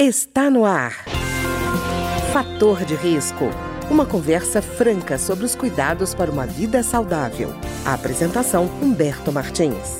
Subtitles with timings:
[0.00, 0.92] Está no ar.
[2.32, 3.46] Fator de risco.
[3.90, 7.48] Uma conversa franca sobre os cuidados para uma vida saudável.
[7.84, 9.98] A apresentação Humberto Martins.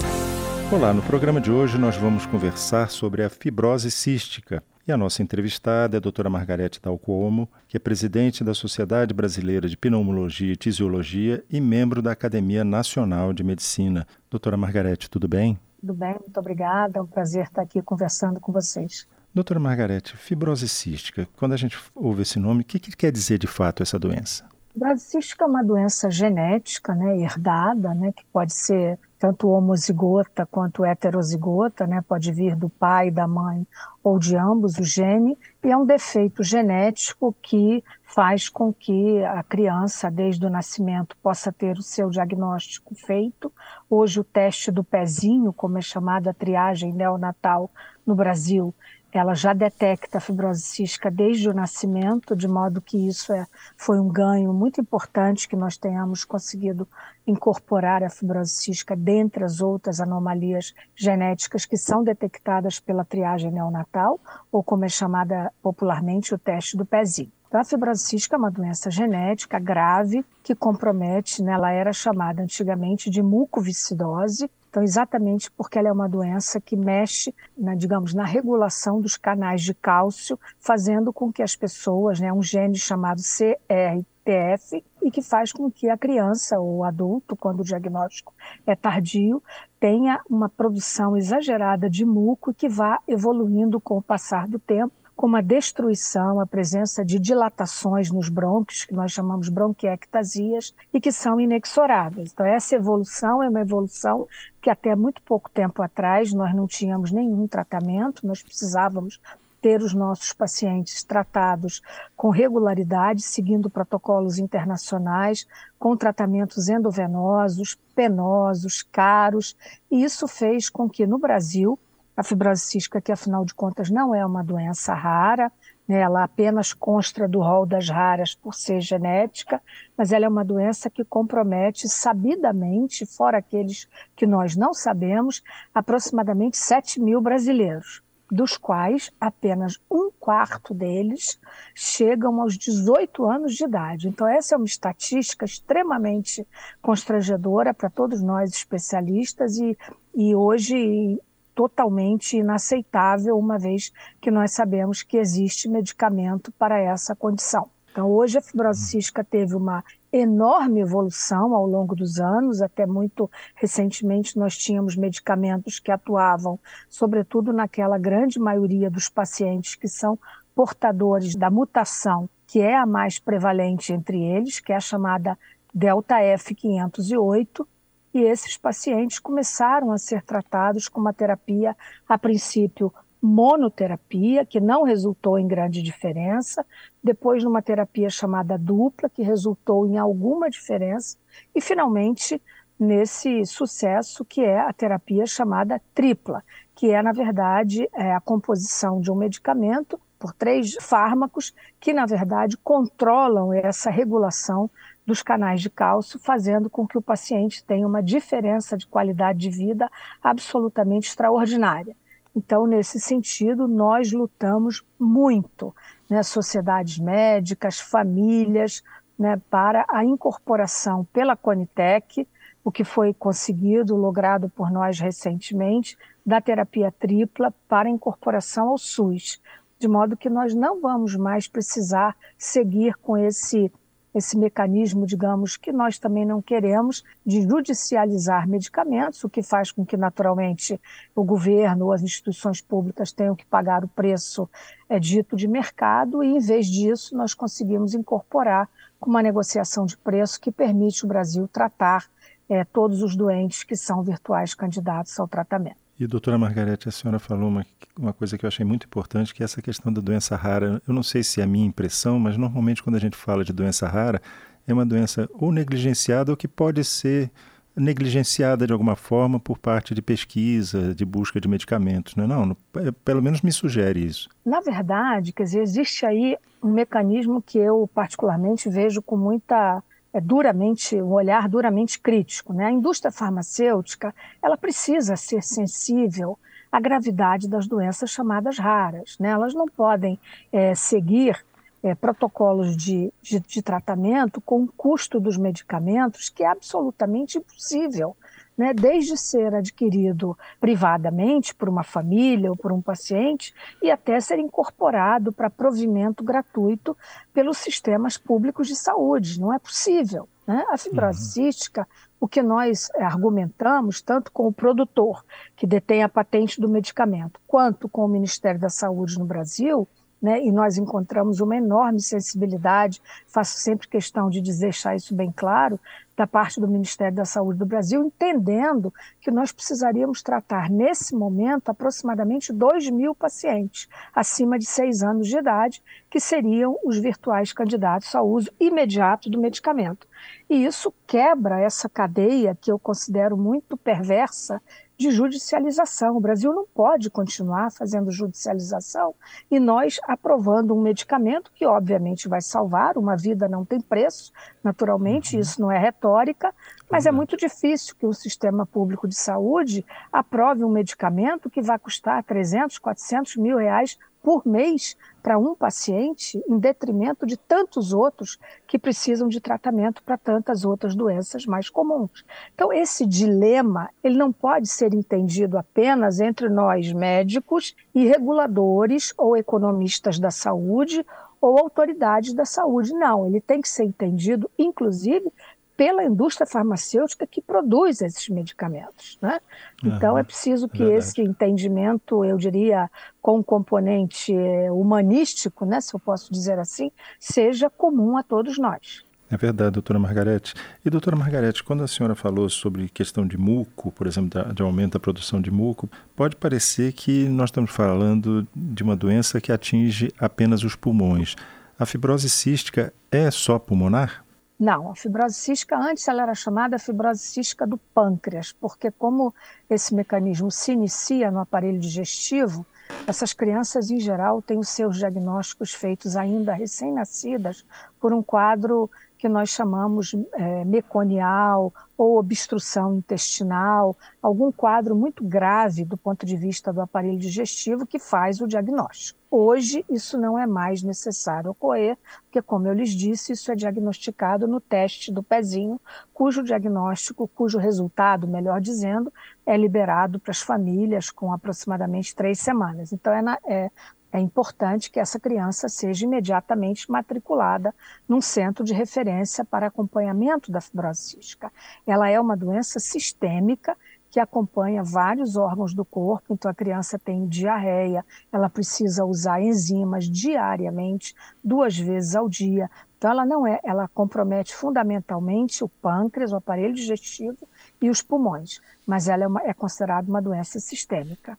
[0.71, 4.63] Olá, no programa de hoje nós vamos conversar sobre a fibrose cística.
[4.87, 9.69] E a nossa entrevistada é a doutora Margarete Dalcomo, que é presidente da Sociedade Brasileira
[9.69, 14.07] de Pneumologia e Tisiologia e membro da Academia Nacional de Medicina.
[14.30, 15.59] Doutora Margarete, tudo bem?
[15.80, 17.01] Tudo bem, muito obrigada.
[17.01, 19.05] É um prazer estar aqui conversando com vocês.
[19.39, 23.39] Doutora Margarete, fibrose cística, quando a gente ouve esse nome, o que, que quer dizer
[23.39, 24.44] de fato essa doença?
[24.72, 30.85] Fibrose cística é uma doença genética, né, herdada, né, que pode ser tanto homozigota quanto
[30.85, 33.64] heterozigota, né, pode vir do pai, da mãe
[34.03, 39.44] ou de ambos o gene, e é um defeito genético que faz com que a
[39.44, 43.52] criança, desde o nascimento, possa ter o seu diagnóstico feito.
[43.89, 47.70] Hoje, o teste do pezinho, como é chamada a triagem neonatal
[48.06, 48.75] no Brasil,
[49.12, 53.98] ela já detecta a fibrose cística desde o nascimento, de modo que isso é, foi
[53.98, 56.86] um ganho muito importante que nós tenhamos conseguido
[57.27, 64.20] incorporar a fibrose cística dentre as outras anomalias genéticas que são detectadas pela triagem neonatal,
[64.52, 67.33] ou como é chamada popularmente o teste do pezinho.
[67.48, 72.42] Então, a fibrose cística é uma doença genética grave que compromete, né, ela era chamada
[72.42, 78.24] antigamente de mucoviscidose, então, exatamente porque ela é uma doença que mexe, na, digamos, na
[78.24, 84.84] regulação dos canais de cálcio, fazendo com que as pessoas, né, um gene chamado CRTF,
[85.00, 88.34] e que faz com que a criança ou adulto, quando o diagnóstico
[88.66, 89.42] é tardio,
[89.80, 95.36] tenha uma produção exagerada de muco que vá evoluindo com o passar do tempo como
[95.36, 101.41] a destruição, a presença de dilatações nos brônquios, que nós chamamos bronquiectasias, e que são
[101.41, 102.30] inexoráveis.
[102.33, 104.28] Então, essa evolução é uma evolução
[104.62, 109.20] que até muito pouco tempo atrás nós não tínhamos nenhum tratamento, nós precisávamos
[109.61, 111.83] ter os nossos pacientes tratados
[112.16, 115.48] com regularidade, seguindo protocolos internacionais,
[115.80, 119.56] com tratamentos endovenosos, penosos, caros,
[119.90, 121.77] e isso fez com que no Brasil
[122.18, 125.52] a fibrose cística, que afinal de contas não é uma doença rara,
[125.86, 126.01] né?
[126.01, 129.62] ela apenas consta do rol das raras por ser genética,
[129.97, 136.56] mas ela é uma doença que compromete sabidamente, fora aqueles que nós não sabemos, aproximadamente
[136.56, 141.39] 7 mil brasileiros, dos quais apenas um quarto deles
[141.73, 144.09] chegam aos 18 anos de idade.
[144.09, 146.45] Então, essa é uma estatística extremamente
[146.83, 149.79] constrangedora para todos nós especialistas e,
[150.12, 151.21] e hoje
[151.59, 157.69] totalmente inaceitável, uma vez que nós sabemos que existe medicamento para essa condição.
[157.91, 159.83] Então, hoje a fibrose cística teve uma
[160.13, 167.53] enorme evolução ao longo dos anos, até muito recentemente nós tínhamos medicamentos que atuavam, sobretudo
[167.53, 170.17] naquela grande maioria dos pacientes que são
[170.55, 175.37] portadores da mutação, que é a mais prevalente entre eles, que é a chamada
[175.75, 177.67] delta F508,
[178.13, 181.77] e esses pacientes começaram a ser tratados com uma terapia,
[182.09, 186.65] a princípio, monoterapia, que não resultou em grande diferença,
[187.03, 191.17] depois numa terapia chamada dupla, que resultou em alguma diferença,
[191.55, 192.41] e finalmente
[192.79, 199.01] nesse sucesso que é a terapia chamada tripla, que é, na verdade, é a composição
[199.01, 204.71] de um medicamento por três fármacos que, na verdade, controlam essa regulação
[205.09, 209.49] dos canais de cálcio, fazendo com que o paciente tenha uma diferença de qualidade de
[209.49, 209.91] vida
[210.23, 211.97] absolutamente extraordinária.
[212.37, 215.75] Então, nesse sentido, nós lutamos muito,
[216.11, 218.85] né, sociedades médicas, famílias,
[219.19, 222.29] né, para a incorporação pela Conitec,
[222.63, 229.41] o que foi conseguido, logrado por nós recentemente, da terapia tripla para incorporação ao SUS,
[229.79, 233.73] de modo que nós não vamos mais precisar seguir com esse
[234.15, 239.85] esse mecanismo, digamos, que nós também não queremos, de judicializar medicamentos, o que faz com
[239.85, 240.81] que, naturalmente,
[241.15, 244.49] o governo ou as instituições públicas tenham que pagar o preço
[244.89, 248.69] é, dito de mercado, e, em vez disso, nós conseguimos incorporar
[249.00, 252.06] uma negociação de preço que permite o Brasil tratar
[252.49, 255.88] é, todos os doentes que são virtuais candidatos ao tratamento.
[255.99, 257.67] E, doutora Margarete, a senhora falou uma,
[257.99, 260.81] uma coisa que eu achei muito importante, que é essa questão da doença rara.
[260.87, 263.53] Eu não sei se é a minha impressão, mas normalmente quando a gente fala de
[263.53, 264.23] doença rara,
[264.65, 267.33] é uma doença ou negligenciada ou que pode ser
[267.75, 272.56] negligenciada de alguma forma por parte de pesquisa, de busca de medicamentos, não é não?
[272.77, 274.29] É, pelo menos me sugere isso.
[274.44, 280.20] Na verdade, quer dizer, existe aí um mecanismo que eu particularmente vejo com muita é
[280.20, 282.66] duramente um olhar duramente crítico, né?
[282.66, 286.38] A indústria farmacêutica ela precisa ser sensível
[286.70, 289.16] a gravidade das doenças chamadas raras.
[289.19, 289.31] Né?
[289.31, 290.19] Elas não podem
[290.52, 291.44] é, seguir
[291.82, 298.16] é, protocolos de, de, de, tratamento com o custo dos medicamentos que é absolutamente impossível.
[298.58, 298.75] Né?
[298.75, 305.32] Desde ser adquirido privadamente por uma família ou por um paciente e até ser incorporado
[305.32, 306.96] para provimento gratuito
[307.32, 309.40] pelos sistemas públicos de saúde.
[309.40, 310.28] Não é possível.
[310.44, 310.64] Né?
[310.70, 311.25] A fibrose uhum.
[311.26, 311.87] cística,
[312.19, 315.25] o que nós argumentamos, tanto com o produtor,
[315.55, 319.87] que detém a patente do medicamento, quanto com o Ministério da Saúde no Brasil,
[320.20, 325.79] né, e nós encontramos uma enorme sensibilidade, faço sempre questão de deixar isso bem claro,
[326.19, 331.69] da parte do Ministério da Saúde do Brasil, entendendo que nós precisaríamos tratar, nesse momento,
[331.69, 335.81] aproximadamente 2 mil pacientes acima de 6 anos de idade,
[336.11, 340.09] que seriam os virtuais candidatos ao uso imediato do medicamento.
[340.50, 344.61] E isso quebra essa cadeia que eu considero muito perversa
[344.99, 346.17] de judicialização.
[346.17, 349.15] O Brasil não pode continuar fazendo judicialização
[349.49, 355.37] e nós aprovando um medicamento que, obviamente, vai salvar, uma vida não tem preço, naturalmente,
[355.37, 355.41] uhum.
[355.41, 356.53] isso não é retórica,
[356.91, 357.17] mas é uhum.
[357.17, 362.79] muito difícil que o sistema público de saúde aprove um medicamento que vai custar 300,
[362.79, 364.97] 400 mil reais por mês
[365.29, 370.95] para um paciente, em detrimento de tantos outros que precisam de tratamento para tantas outras
[370.95, 372.25] doenças mais comuns.
[372.55, 379.37] Então, esse dilema, ele não pode ser entendido apenas entre nós médicos e reguladores ou
[379.37, 381.05] economistas da saúde
[381.43, 382.95] ou autoridades da saúde.
[382.95, 385.31] Não, ele tem que ser entendido, inclusive,
[385.79, 389.17] pela indústria farmacêutica que produz esses medicamentos.
[389.23, 389.39] Né?
[389.85, 390.99] Então, uhum, é preciso que verdade.
[390.99, 392.91] esse entendimento, eu diria,
[393.23, 396.91] com um componente eh, humanístico, né, se eu posso dizer assim,
[397.21, 399.05] seja comum a todos nós.
[399.31, 400.53] É verdade, doutora Margarete.
[400.85, 404.95] E, doutora Margarete, quando a senhora falou sobre questão de muco, por exemplo, de aumento
[404.95, 410.13] da produção de muco, pode parecer que nós estamos falando de uma doença que atinge
[410.19, 411.37] apenas os pulmões.
[411.79, 414.25] A fibrose cística é só pulmonar?
[414.58, 419.32] Não, a fibrose cística antes ela era chamada fibrose cística do pâncreas, porque como
[419.70, 422.66] esse mecanismo se inicia no aparelho digestivo,
[423.06, 427.64] essas crianças em geral têm os seus diagnósticos feitos ainda recém-nascidas
[428.00, 435.85] por um quadro que nós chamamos é, meconial ou obstrução intestinal, algum quadro muito grave
[435.85, 439.19] do ponto de vista do aparelho digestivo que faz o diagnóstico.
[439.31, 444.47] Hoje, isso não é mais necessário ocorrer, porque, como eu lhes disse, isso é diagnosticado
[444.47, 445.79] no teste do pezinho,
[446.15, 449.12] cujo diagnóstico, cujo resultado, melhor dizendo,
[449.44, 452.91] é liberado para as famílias com aproximadamente três semanas.
[452.93, 453.70] Então, é, na, é
[454.12, 457.75] é importante que essa criança seja imediatamente matriculada
[458.08, 461.52] num centro de referência para acompanhamento da fibrose cística.
[461.87, 463.76] Ela é uma doença sistêmica
[464.10, 470.08] que acompanha vários órgãos do corpo, então a criança tem diarreia, ela precisa usar enzimas
[470.08, 471.14] diariamente,
[471.44, 472.70] duas vezes ao dia.
[472.96, 477.46] Então ela não é, ela compromete fundamentalmente o pâncreas, o aparelho digestivo
[477.81, 481.38] e os pulmões, mas ela é, uma, é considerada uma doença sistêmica.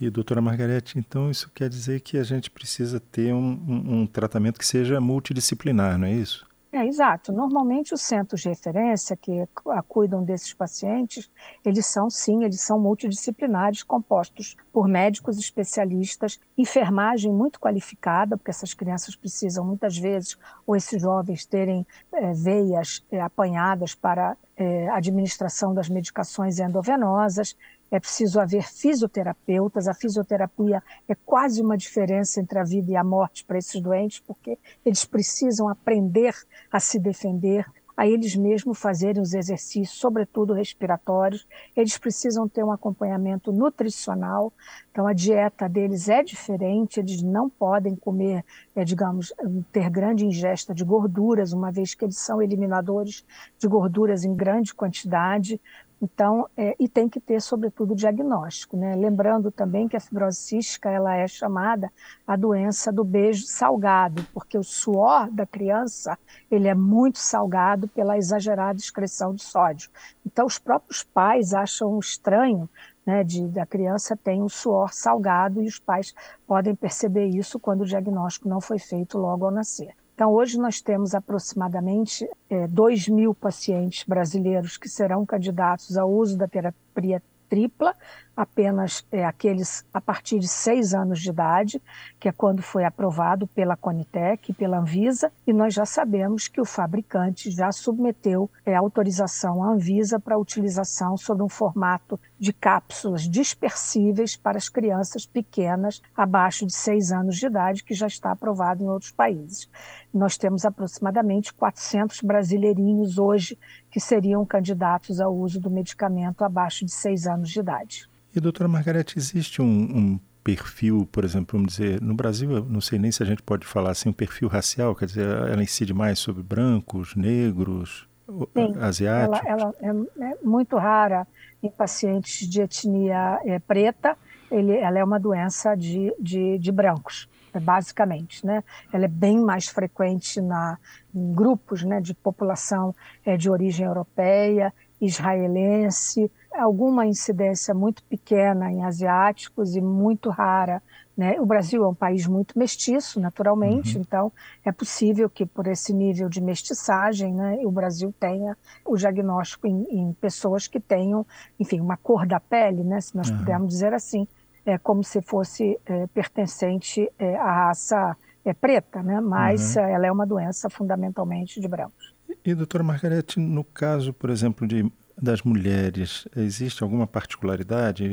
[0.00, 4.06] E, doutora Margarete, então isso quer dizer que a gente precisa ter um, um, um
[4.06, 6.48] tratamento que seja multidisciplinar, não é isso?
[6.72, 7.32] É, exato.
[7.32, 9.44] Normalmente os centros de referência que
[9.88, 11.28] cuidam desses pacientes,
[11.64, 18.72] eles são sim, eles são multidisciplinares, compostos por médicos especialistas, enfermagem muito qualificada, porque essas
[18.72, 25.74] crianças precisam muitas vezes, ou esses jovens terem é, veias é, apanhadas para é, administração
[25.74, 27.56] das medicações endovenosas,
[27.90, 29.88] é preciso haver fisioterapeutas.
[29.88, 34.20] A fisioterapia é quase uma diferença entre a vida e a morte para esses doentes,
[34.20, 36.34] porque eles precisam aprender
[36.70, 37.66] a se defender,
[37.96, 41.46] a eles mesmos fazerem os exercícios, sobretudo respiratórios.
[41.76, 44.52] Eles precisam ter um acompanhamento nutricional.
[44.90, 48.42] Então, a dieta deles é diferente, eles não podem comer,
[48.74, 49.34] é, digamos,
[49.70, 53.22] ter grande ingesta de gorduras, uma vez que eles são eliminadores
[53.58, 55.60] de gorduras em grande quantidade.
[56.02, 58.76] Então, é, e tem que ter, sobretudo, diagnóstico.
[58.76, 58.96] Né?
[58.96, 61.92] Lembrando também que a fibrose cística ela é chamada
[62.26, 66.18] a doença do beijo salgado, porque o suor da criança
[66.50, 69.90] ele é muito salgado pela exagerada excreção de sódio.
[70.24, 72.68] Então, os próprios pais acham estranho
[73.04, 76.14] né, de, da criança tem o suor salgado e os pais
[76.46, 79.94] podem perceber isso quando o diagnóstico não foi feito logo ao nascer.
[80.20, 86.36] Então, hoje nós temos aproximadamente é, 2 mil pacientes brasileiros que serão candidatos ao uso
[86.36, 87.96] da terapia tripla,
[88.36, 91.82] apenas é, aqueles a partir de seis anos de idade,
[92.18, 96.60] que é quando foi aprovado pela Conitec e pela Anvisa, e nós já sabemos que
[96.60, 103.28] o fabricante já submeteu é, autorização à Anvisa para utilização sob um formato de cápsulas
[103.28, 108.82] dispersíveis para as crianças pequenas abaixo de seis anos de idade, que já está aprovado
[108.82, 109.68] em outros países.
[110.12, 113.58] Nós temos aproximadamente 400 brasileirinhos hoje
[113.90, 118.08] que seriam candidatos ao uso do medicamento abaixo de seis anos de idade.
[118.34, 122.80] E, doutora Margarete, existe um, um perfil, por exemplo, vamos dizer, no Brasil, eu não
[122.80, 125.92] sei nem se a gente pode falar assim, um perfil racial, quer dizer, ela incide
[125.92, 128.08] mais sobre brancos, negros,
[128.56, 129.40] Sim, asiáticos?
[129.44, 131.26] Ela, ela é, é, muito rara
[131.62, 134.16] em pacientes de etnia é, preta,
[134.50, 138.62] ele, ela é uma doença de, de, de brancos basicamente, né?
[138.92, 140.78] Ela é bem mais frequente na,
[141.12, 142.94] em grupos, né, de população
[143.26, 150.82] é, de origem europeia, israelense, alguma incidência muito pequena em asiáticos e muito rara.
[151.16, 151.40] Né?
[151.40, 154.02] O Brasil é um país muito mestiço, naturalmente, uhum.
[154.02, 154.32] então
[154.64, 159.82] é possível que, por esse nível de mestiçagem, né, o Brasil tenha o diagnóstico em,
[159.90, 161.26] em, pessoas que tenham,
[161.58, 163.38] enfim, uma cor da pele, né, se nós uhum.
[163.38, 164.26] pudermos dizer assim,
[164.64, 169.20] é como se fosse é, pertencente é, à raça é, preta, né?
[169.20, 169.82] mas uhum.
[169.82, 172.14] ela é uma doença fundamentalmente de brancos.
[172.44, 178.04] E, doutora Margarete, no caso, por exemplo, de das mulheres, existe alguma particularidade,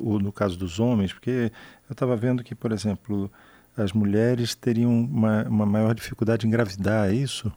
[0.00, 1.12] ou no caso dos homens?
[1.12, 1.52] Porque
[1.88, 3.30] eu estava vendo que, por exemplo,
[3.76, 7.52] as mulheres teriam uma, uma maior dificuldade em engravidar, é isso?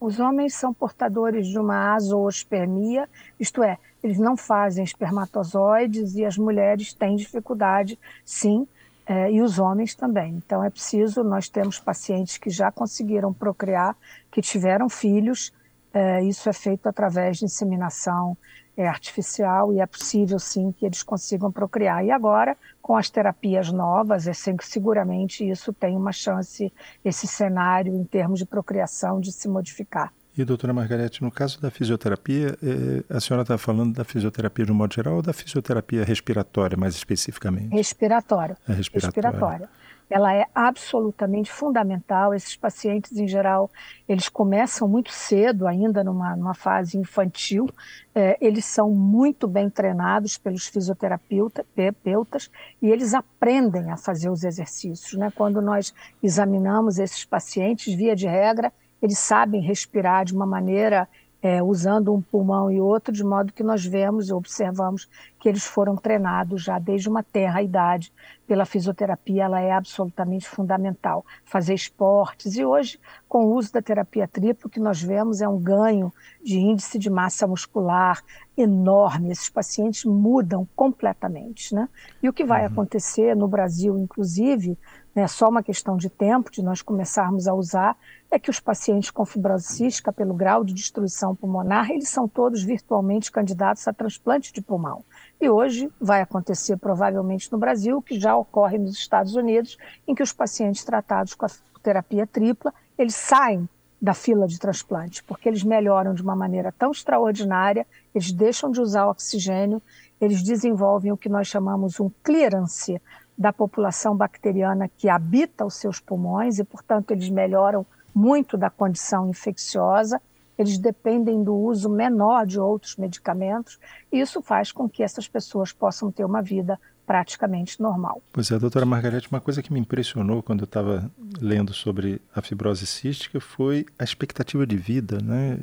[0.00, 6.38] Os homens são portadores de uma azoospermia, isto é, eles não fazem espermatozoides e as
[6.38, 8.66] mulheres têm dificuldade, sim,
[9.04, 10.34] é, e os homens também.
[10.34, 13.96] Então é preciso, nós temos pacientes que já conseguiram procriar,
[14.30, 15.52] que tiveram filhos,
[15.98, 18.38] é, isso é feito através de inseminação
[18.76, 22.04] é, artificial e é possível sim que eles consigam procriar.
[22.04, 26.72] E agora, com as terapias novas, é sempre, seguramente isso tem uma chance,
[27.04, 30.12] esse cenário em termos de procriação, de se modificar.
[30.38, 34.70] E, doutora Margarete, no caso da fisioterapia, eh, a senhora está falando da fisioterapia de
[34.70, 37.74] um modo geral ou da fisioterapia respiratória, mais especificamente?
[37.74, 38.56] Respiratória.
[38.68, 39.20] É respiratória.
[39.20, 39.68] respiratória
[40.10, 42.32] ela é absolutamente fundamental.
[42.32, 43.70] Esses pacientes, em geral,
[44.08, 47.68] eles começam muito cedo, ainda numa, numa fase infantil.
[48.14, 55.12] É, eles são muito bem treinados pelos fisioterapeutas e eles aprendem a fazer os exercícios.
[55.18, 55.30] Né?
[55.34, 55.92] Quando nós
[56.22, 61.08] examinamos esses pacientes, via de regra, eles sabem respirar de uma maneira
[61.40, 65.08] é, usando um pulmão e outro, de modo que nós vemos e observamos
[65.38, 68.12] que eles foram treinados já desde uma terra idade
[68.46, 71.24] pela fisioterapia, ela é absolutamente fundamental.
[71.44, 75.48] Fazer esportes e hoje, com o uso da terapia tripla, o que nós vemos é
[75.48, 78.22] um ganho de índice de massa muscular
[78.56, 79.30] enorme.
[79.30, 81.88] Esses pacientes mudam completamente, né?
[82.22, 82.72] E o que vai uhum.
[82.72, 84.78] acontecer no Brasil, inclusive,
[85.14, 87.96] é só uma questão de tempo de nós começarmos a usar
[88.30, 92.62] é que os pacientes com fibrose cística, pelo grau de destruição pulmonar, eles são todos
[92.62, 95.04] virtualmente candidatos a transplante de pulmão.
[95.40, 100.22] E hoje vai acontecer provavelmente no Brasil, que já ocorre nos Estados Unidos, em que
[100.22, 101.50] os pacientes tratados com a
[101.82, 103.68] terapia tripla, eles saem
[104.00, 108.80] da fila de transplante, porque eles melhoram de uma maneira tão extraordinária, eles deixam de
[108.80, 109.82] usar oxigênio,
[110.20, 113.00] eles desenvolvem o que nós chamamos um clearance
[113.36, 119.28] da população bacteriana que habita os seus pulmões e, portanto, eles melhoram muito da condição
[119.28, 120.20] infecciosa,
[120.58, 123.78] eles dependem do uso menor de outros medicamentos,
[124.12, 128.20] e isso faz com que essas pessoas possam ter uma vida praticamente normal.
[128.30, 131.10] Pois é, doutora Margarete, uma coisa que me impressionou quando eu estava
[131.40, 135.18] lendo sobre a fibrose cística foi a expectativa de vida.
[135.22, 135.58] Né?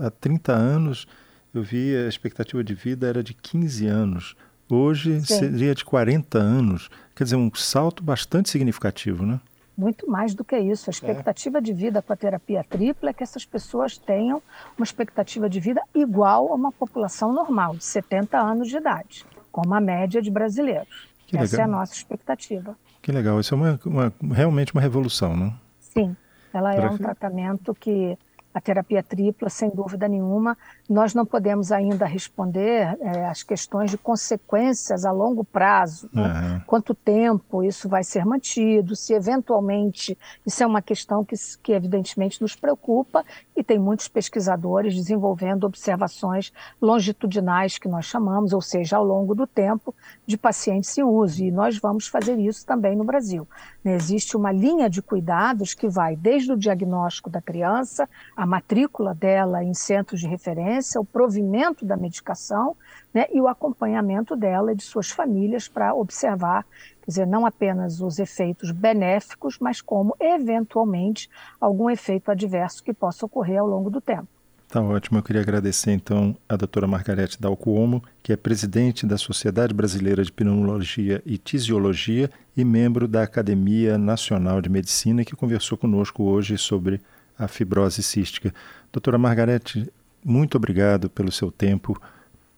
[0.00, 1.06] É, há 30 anos
[1.52, 4.36] eu vi a expectativa de vida era de 15 anos.
[4.70, 5.38] Hoje Sim.
[5.38, 6.88] seria de 40 anos.
[7.14, 9.40] Quer dizer, um salto bastante significativo, né?
[9.76, 10.88] Muito mais do que isso.
[10.88, 11.60] A expectativa é.
[11.60, 14.42] de vida com a terapia tripla é que essas pessoas tenham
[14.76, 19.74] uma expectativa de vida igual a uma população normal, de 70 anos de idade, como
[19.74, 21.08] a média de brasileiros.
[21.26, 21.60] Que Essa legal.
[21.60, 22.76] é a nossa expectativa.
[23.02, 23.38] Que legal.
[23.38, 25.54] Isso é uma, uma realmente uma revolução, não?
[25.80, 26.16] Sim.
[26.52, 28.16] Ela é um tratamento que
[28.56, 30.56] a terapia tripla, sem dúvida nenhuma.
[30.88, 36.08] Nós não podemos ainda responder é, as questões de consequências a longo prazo.
[36.10, 36.22] Né?
[36.22, 36.60] Uhum.
[36.66, 40.16] Quanto tempo isso vai ser mantido, se eventualmente.
[40.46, 43.22] Isso é uma questão que, que, evidentemente, nos preocupa
[43.54, 49.46] e tem muitos pesquisadores desenvolvendo observações longitudinais, que nós chamamos, ou seja, ao longo do
[49.46, 49.94] tempo,
[50.26, 51.44] de pacientes em uso.
[51.44, 53.46] E nós vamos fazer isso também no Brasil.
[53.84, 59.12] Existe uma linha de cuidados que vai desde o diagnóstico da criança, a a matrícula
[59.12, 62.76] dela em centros de referência, o provimento da medicação
[63.12, 66.64] né, e o acompanhamento dela e de suas famílias para observar,
[67.02, 71.28] quer dizer, não apenas os efeitos benéficos, mas como, eventualmente,
[71.60, 74.28] algum efeito adverso que possa ocorrer ao longo do tempo.
[74.68, 75.18] Tá ótimo.
[75.18, 80.32] Eu queria agradecer então a doutora Margarete Dalcuomo, que é presidente da Sociedade Brasileira de
[80.32, 87.00] Pneumologia e Tisiologia e membro da Academia Nacional de Medicina, que conversou conosco hoje sobre
[87.38, 88.52] a fibrose cística.
[88.92, 89.90] Doutora Margarete,
[90.24, 92.00] muito obrigado pelo seu tempo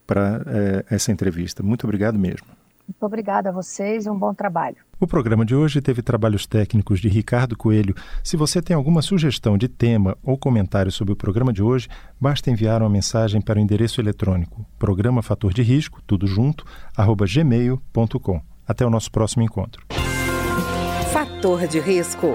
[0.06, 1.62] para é, essa entrevista.
[1.62, 2.46] Muito obrigado mesmo.
[2.88, 4.76] Muito obrigada a vocês e um bom trabalho.
[4.98, 7.94] O programa de hoje teve trabalhos técnicos de Ricardo Coelho.
[8.24, 11.86] Se você tem alguma sugestão de tema ou comentário sobre o programa de hoje,
[12.18, 16.64] basta enviar uma mensagem para o endereço eletrônico programa fator de risco, tudo junto,
[16.96, 18.40] arroba gmail.com.
[18.66, 19.84] Até o nosso próximo encontro.
[21.12, 22.34] Fator de risco,